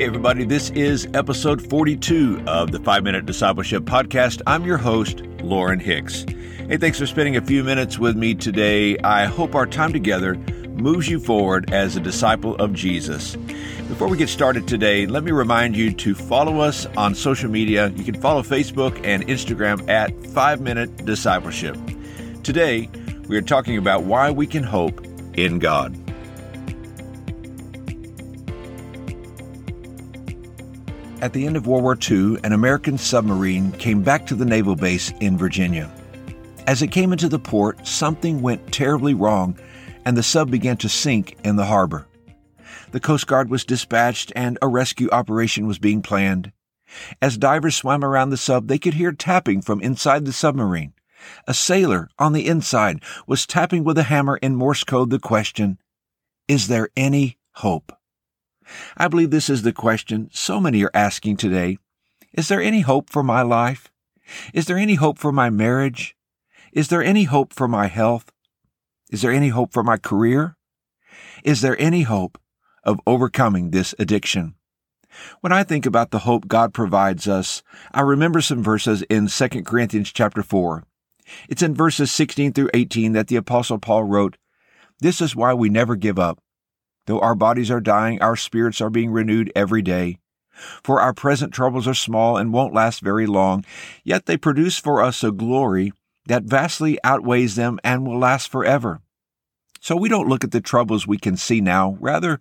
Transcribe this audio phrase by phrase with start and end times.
[0.00, 4.40] Hey, everybody, this is episode 42 of the 5 Minute Discipleship Podcast.
[4.46, 6.24] I'm your host, Lauren Hicks.
[6.68, 8.96] Hey, thanks for spending a few minutes with me today.
[9.00, 10.36] I hope our time together
[10.68, 13.36] moves you forward as a disciple of Jesus.
[13.88, 17.90] Before we get started today, let me remind you to follow us on social media.
[17.90, 21.76] You can follow Facebook and Instagram at 5 Minute Discipleship.
[22.42, 22.88] Today,
[23.28, 25.94] we are talking about why we can hope in God.
[31.22, 34.74] At the end of World War II, an American submarine came back to the naval
[34.74, 35.90] base in Virginia.
[36.66, 39.58] As it came into the port, something went terribly wrong
[40.06, 42.06] and the sub began to sink in the harbor.
[42.92, 46.52] The Coast Guard was dispatched and a rescue operation was being planned.
[47.20, 50.94] As divers swam around the sub, they could hear tapping from inside the submarine.
[51.46, 55.78] A sailor on the inside was tapping with a hammer in Morse code the question,
[56.48, 57.92] Is there any hope?
[58.96, 61.78] I believe this is the question so many are asking today.
[62.32, 63.90] Is there any hope for my life?
[64.54, 66.16] Is there any hope for my marriage?
[66.72, 68.30] Is there any hope for my health?
[69.10, 70.56] Is there any hope for my career?
[71.42, 72.38] Is there any hope
[72.84, 74.54] of overcoming this addiction?
[75.40, 79.48] When I think about the hope God provides us, I remember some verses in 2
[79.64, 80.84] Corinthians chapter 4.
[81.48, 84.36] It's in verses 16 through 18 that the apostle Paul wrote,
[85.00, 86.40] This is why we never give up.
[87.10, 90.18] Though our bodies are dying, our spirits are being renewed every day.
[90.84, 93.64] For our present troubles are small and won't last very long,
[94.04, 95.92] yet they produce for us a glory
[96.26, 99.00] that vastly outweighs them and will last forever.
[99.80, 101.96] So we don't look at the troubles we can see now.
[101.98, 102.38] Rather,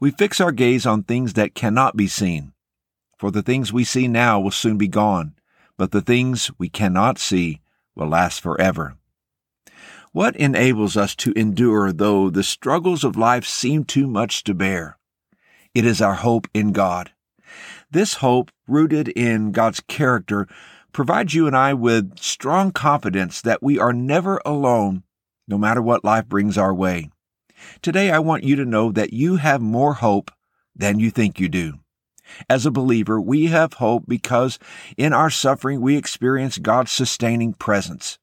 [0.00, 2.54] we fix our gaze on things that cannot be seen.
[3.18, 5.34] For the things we see now will soon be gone,
[5.76, 7.60] but the things we cannot see
[7.94, 8.96] will last forever.
[10.16, 14.96] What enables us to endure though the struggles of life seem too much to bear?
[15.74, 17.10] It is our hope in God.
[17.90, 20.48] This hope, rooted in God's character,
[20.90, 25.02] provides you and I with strong confidence that we are never alone,
[25.46, 27.10] no matter what life brings our way.
[27.82, 30.30] Today, I want you to know that you have more hope
[30.74, 31.74] than you think you do.
[32.48, 34.58] As a believer, we have hope because
[34.96, 38.18] in our suffering we experience God's sustaining presence.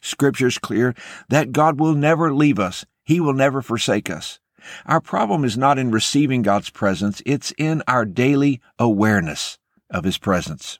[0.00, 0.94] Scripture is clear
[1.28, 2.84] that God will never leave us.
[3.04, 4.38] He will never forsake us.
[4.86, 9.58] Our problem is not in receiving God's presence, it's in our daily awareness
[9.90, 10.78] of His presence.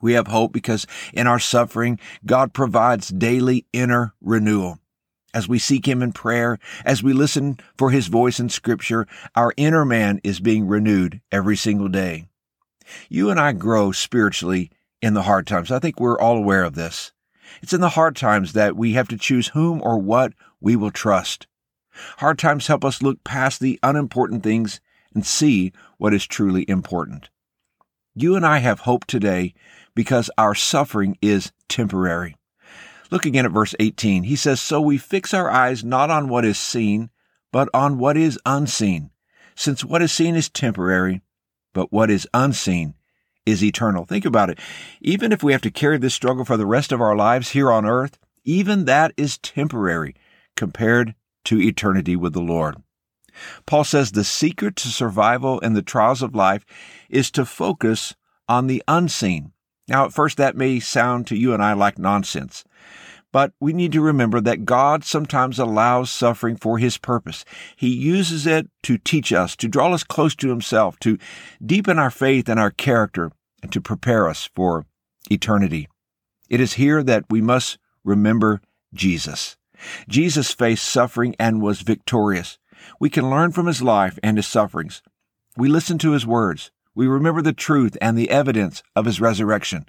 [0.00, 4.78] We have hope because in our suffering, God provides daily inner renewal.
[5.32, 9.54] As we seek Him in prayer, as we listen for His voice in Scripture, our
[9.56, 12.26] inner man is being renewed every single day.
[13.08, 15.70] You and I grow spiritually in the hard times.
[15.70, 17.12] I think we're all aware of this.
[17.60, 20.90] It's in the hard times that we have to choose whom or what we will
[20.90, 21.46] trust.
[22.18, 24.80] Hard times help us look past the unimportant things
[25.14, 27.28] and see what is truly important.
[28.14, 29.54] You and I have hope today
[29.94, 32.36] because our suffering is temporary.
[33.10, 34.22] Look again at verse 18.
[34.22, 37.10] He says, So we fix our eyes not on what is seen,
[37.52, 39.10] but on what is unseen,
[39.54, 41.20] since what is seen is temporary,
[41.74, 42.94] but what is unseen
[43.46, 44.04] is eternal.
[44.04, 44.58] Think about it.
[45.00, 47.70] Even if we have to carry this struggle for the rest of our lives here
[47.70, 50.14] on earth, even that is temporary
[50.56, 51.14] compared
[51.44, 52.76] to eternity with the Lord.
[53.66, 56.64] Paul says the secret to survival in the trials of life
[57.08, 58.14] is to focus
[58.48, 59.52] on the unseen.
[59.88, 62.64] Now, at first, that may sound to you and I like nonsense.
[63.32, 67.44] But we need to remember that God sometimes allows suffering for His purpose.
[67.74, 71.18] He uses it to teach us, to draw us close to Himself, to
[71.64, 73.32] deepen our faith and our character,
[73.62, 74.84] and to prepare us for
[75.30, 75.88] eternity.
[76.50, 78.60] It is here that we must remember
[78.92, 79.56] Jesus.
[80.08, 82.58] Jesus faced suffering and was victorious.
[83.00, 85.02] We can learn from His life and His sufferings.
[85.56, 86.70] We listen to His words.
[86.94, 89.86] We remember the truth and the evidence of His resurrection.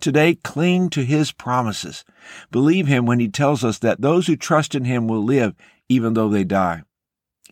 [0.00, 2.04] Today, cling to His promises.
[2.50, 5.54] Believe Him when He tells us that those who trust in Him will live
[5.88, 6.82] even though they die.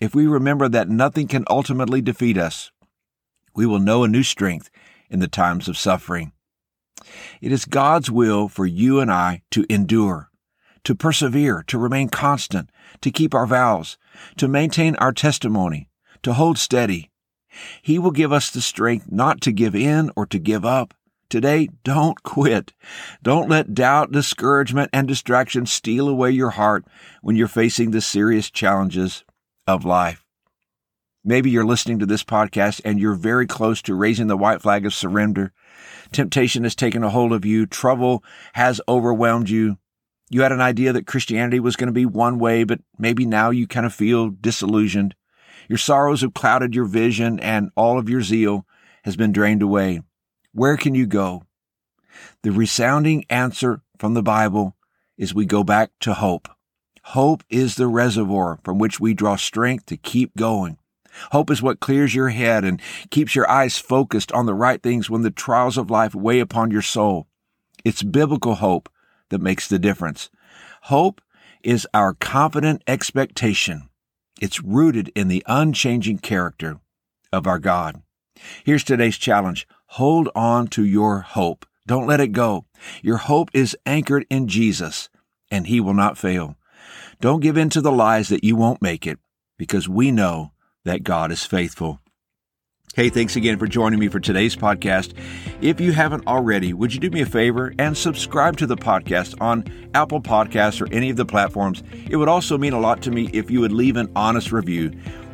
[0.00, 2.70] If we remember that nothing can ultimately defeat us,
[3.54, 4.70] we will know a new strength
[5.10, 6.32] in the times of suffering.
[7.40, 10.30] It is God's will for you and I to endure,
[10.84, 12.70] to persevere, to remain constant,
[13.00, 13.98] to keep our vows,
[14.36, 15.88] to maintain our testimony,
[16.22, 17.10] to hold steady.
[17.82, 20.94] He will give us the strength not to give in or to give up,
[21.30, 22.72] Today, don't quit.
[23.22, 26.84] Don't let doubt, discouragement, and distraction steal away your heart
[27.22, 29.24] when you're facing the serious challenges
[29.64, 30.26] of life.
[31.24, 34.84] Maybe you're listening to this podcast and you're very close to raising the white flag
[34.84, 35.52] of surrender.
[36.10, 37.64] Temptation has taken a hold of you.
[37.64, 38.24] Trouble
[38.54, 39.78] has overwhelmed you.
[40.30, 43.50] You had an idea that Christianity was going to be one way, but maybe now
[43.50, 45.14] you kind of feel disillusioned.
[45.68, 48.66] Your sorrows have clouded your vision and all of your zeal
[49.04, 50.00] has been drained away.
[50.52, 51.44] Where can you go?
[52.42, 54.76] The resounding answer from the Bible
[55.16, 56.48] is we go back to hope.
[57.04, 60.78] Hope is the reservoir from which we draw strength to keep going.
[61.32, 62.80] Hope is what clears your head and
[63.10, 66.70] keeps your eyes focused on the right things when the trials of life weigh upon
[66.70, 67.26] your soul.
[67.84, 68.88] It's biblical hope
[69.28, 70.30] that makes the difference.
[70.82, 71.20] Hope
[71.62, 73.88] is our confident expectation.
[74.40, 76.80] It's rooted in the unchanging character
[77.32, 78.02] of our God.
[78.64, 79.66] Here's today's challenge.
[79.86, 81.66] Hold on to your hope.
[81.86, 82.66] Don't let it go.
[83.02, 85.08] Your hope is anchored in Jesus,
[85.50, 86.56] and He will not fail.
[87.20, 89.18] Don't give in to the lies that you won't make it,
[89.58, 90.52] because we know
[90.84, 92.00] that God is faithful.
[92.94, 95.14] Hey, thanks again for joining me for today's podcast.
[95.60, 99.40] If you haven't already, would you do me a favor and subscribe to the podcast
[99.40, 101.84] on Apple Podcasts or any of the platforms?
[102.08, 104.90] It would also mean a lot to me if you would leave an honest review.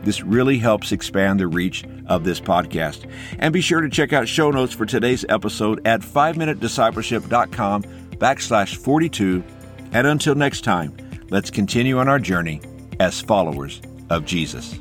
[0.07, 3.11] This really helps expand the reach of this podcast.
[3.41, 7.83] And be sure to check out show notes for today's episode at 5minutediscipleship.com
[8.13, 9.43] backslash 42.
[9.91, 10.97] And until next time,
[11.31, 12.61] let's continue on our journey
[13.01, 14.79] as followers of Jesus.